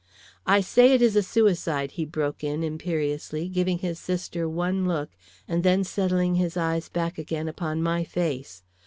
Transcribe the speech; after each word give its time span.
"I 0.47 0.61
say 0.61 0.95
it 0.95 1.01
is 1.03 1.15
a 1.15 1.21
suicide," 1.21 1.91
he 1.91 2.05
broke 2.05 2.43
in, 2.43 2.63
imperiously, 2.63 3.47
giving 3.47 3.77
his 3.77 3.99
sister 3.99 4.49
one 4.49 4.87
look, 4.87 5.11
and 5.47 5.61
then 5.61 5.83
settling 5.83 6.33
his 6.37 6.57
eyes 6.57 6.89
back 6.89 7.19
again 7.19 7.47
upon 7.47 7.83
my 7.83 8.03
face. 8.03 8.63